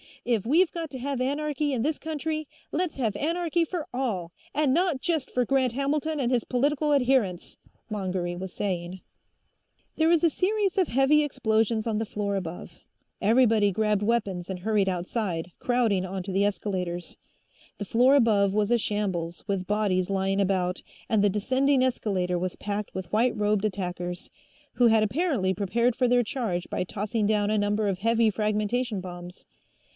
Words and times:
If 0.25 0.45
we've 0.45 0.71
got 0.71 0.89
to 0.91 0.99
have 0.99 1.19
anarchy 1.21 1.73
in 1.73 1.81
this 1.83 1.99
country, 1.99 2.47
let's 2.71 2.95
have 2.97 3.15
anarchy 3.15 3.65
for 3.65 3.87
all, 3.93 4.31
and 4.53 4.73
not 4.73 4.99
just 4.99 5.29
for 5.31 5.45
Grant 5.45 5.73
Hamilton 5.73 6.19
and 6.19 6.31
his 6.31 6.43
political 6.43 6.93
adherents!" 6.93 7.57
Mongery 7.89 8.35
was 8.35 8.53
saying. 8.53 9.01
There 9.97 10.07
was 10.07 10.23
a 10.23 10.29
series 10.29 10.77
of 10.77 10.87
heavy 10.87 11.23
explosions 11.23 11.85
on 11.85 11.97
the 11.99 12.05
floor 12.05 12.35
above. 12.35 12.81
Everybody 13.19 13.71
grabbed 13.71 14.03
weapons 14.03 14.49
and 14.49 14.59
hurried 14.59 14.89
outside, 14.89 15.51
crowding 15.59 16.05
onto 16.05 16.31
the 16.31 16.45
escalators. 16.45 17.17
The 17.77 17.85
floor 17.85 18.15
above 18.15 18.53
was 18.55 18.71
a 18.71 18.77
shambles, 18.79 19.43
with 19.47 19.67
bodies 19.67 20.09
lying 20.09 20.41
about, 20.41 20.81
and 21.09 21.23
the 21.23 21.29
descending 21.29 21.83
escalator 21.83 22.39
was 22.39 22.55
packed 22.55 22.93
with 22.95 23.11
white 23.13 23.35
robed 23.35 23.65
attackers, 23.65 24.31
who 24.73 24.87
had 24.87 25.03
apparently 25.03 25.53
prepared 25.53 25.95
for 25.95 26.07
their 26.07 26.23
charge 26.23 26.67
by 26.71 26.83
tossing 26.83 27.27
down 27.27 27.49
a 27.51 27.57
number 27.57 27.87
of 27.87 27.99
heavy 27.99 28.31
fragmentation 28.31 28.99
bombs. 28.99 29.45